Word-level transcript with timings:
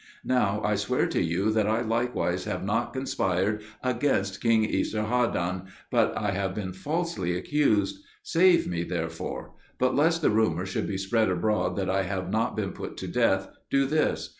Now 0.25 0.61
I 0.63 0.73
swear 0.77 1.05
to 1.09 1.21
you 1.21 1.51
that 1.51 1.67
I 1.67 1.81
likewise 1.81 2.45
have 2.45 2.63
not 2.65 2.91
conspired 2.91 3.61
against 3.83 4.41
king 4.41 4.65
Esarhaddon, 4.65 5.65
but 5.91 6.17
I 6.17 6.31
have 6.31 6.55
been 6.55 6.73
falsely 6.73 7.37
accused. 7.37 7.99
Save 8.23 8.67
me 8.67 8.81
therefore; 8.83 9.53
but 9.77 9.95
lest 9.95 10.23
the 10.23 10.31
rumour 10.31 10.65
should 10.65 10.87
be 10.87 10.97
spread 10.97 11.29
abroad 11.29 11.75
that 11.75 11.87
I 11.87 12.01
have 12.01 12.31
not 12.31 12.55
been 12.55 12.71
put 12.71 12.97
to 12.97 13.07
death, 13.07 13.47
do 13.69 13.85
this. 13.85 14.29